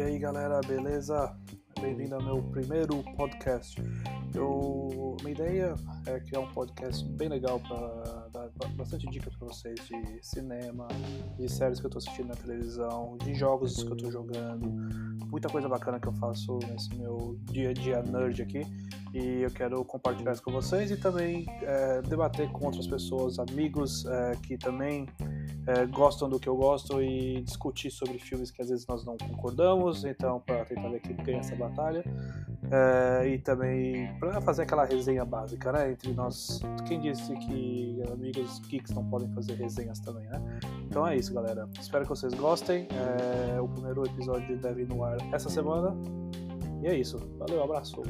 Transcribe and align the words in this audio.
galera, 0.00 0.60
beleza? 0.66 1.36
Bem-vindo 1.78 2.14
ao 2.14 2.22
meu 2.22 2.42
primeiro 2.42 3.02
podcast. 3.16 3.76
Eu, 4.34 5.14
minha 5.20 5.32
ideia 5.32 5.74
é 6.06 6.18
criar 6.20 6.40
um 6.40 6.50
podcast 6.54 7.06
bem 7.10 7.28
legal 7.28 7.60
para 7.60 8.28
dar 8.32 8.48
bastante 8.76 9.06
dicas 9.10 9.36
para 9.36 9.48
vocês 9.48 9.78
de 9.86 10.26
cinema, 10.26 10.88
de 11.36 11.46
séries 11.50 11.80
que 11.80 11.86
eu 11.86 11.88
estou 11.88 11.98
assistindo 11.98 12.28
na 12.28 12.34
televisão, 12.34 13.18
de 13.22 13.34
jogos 13.34 13.82
que 13.82 13.90
eu 13.90 13.96
estou 13.96 14.10
jogando, 14.10 14.70
muita 15.26 15.50
coisa 15.50 15.68
bacana 15.68 16.00
que 16.00 16.08
eu 16.08 16.14
faço 16.14 16.58
nesse 16.70 16.94
meu 16.96 17.38
dia 17.52 17.68
a 17.70 17.72
dia 17.74 18.02
nerd 18.02 18.40
aqui 18.40 18.62
e 19.12 19.42
eu 19.42 19.50
quero 19.50 19.84
compartilhar 19.84 20.32
isso 20.32 20.42
com 20.42 20.52
vocês 20.52 20.90
e 20.90 20.96
também 20.96 21.44
é, 21.62 22.00
debater 22.02 22.50
com 22.52 22.64
outras 22.64 22.86
pessoas, 22.86 23.38
amigos 23.38 24.06
é, 24.06 24.32
que 24.42 24.56
também 24.56 25.06
é, 25.70 25.86
gostam 25.86 26.28
do 26.28 26.38
que 26.40 26.48
eu 26.48 26.56
gosto 26.56 27.00
e 27.02 27.40
discutir 27.42 27.90
sobre 27.90 28.18
filmes 28.18 28.50
que 28.50 28.60
às 28.60 28.68
vezes 28.68 28.86
nós 28.86 29.04
não 29.04 29.16
concordamos, 29.16 30.04
então 30.04 30.40
para 30.40 30.64
tentar 30.64 30.88
ver 30.88 31.00
quem 31.00 31.16
ganha 31.16 31.38
essa 31.38 31.54
batalha 31.54 32.04
é, 32.70 33.28
e 33.28 33.38
também 33.38 34.12
para 34.18 34.40
fazer 34.40 34.62
aquela 34.62 34.84
resenha 34.84 35.24
básica, 35.24 35.72
né, 35.72 35.92
entre 35.92 36.12
nós. 36.12 36.60
Quem 36.86 37.00
disse 37.00 37.32
que 37.34 38.02
amigos 38.12 38.60
geeks 38.68 38.92
não 38.92 39.04
podem 39.04 39.28
fazer 39.32 39.54
resenhas 39.54 39.98
também, 40.00 40.26
né? 40.28 40.42
Então 40.86 41.06
é 41.06 41.16
isso, 41.16 41.32
galera. 41.32 41.68
Espero 41.78 42.04
que 42.04 42.10
vocês 42.10 42.34
gostem. 42.34 42.86
É, 42.90 43.60
o 43.60 43.68
primeiro 43.68 44.04
episódio 44.04 44.56
deve 44.58 44.82
ir 44.82 44.88
no 44.88 45.04
ar 45.04 45.16
essa 45.32 45.48
semana. 45.48 45.96
E 46.82 46.86
é 46.86 46.96
isso. 46.96 47.18
Valeu, 47.38 47.62
abraço. 47.62 48.02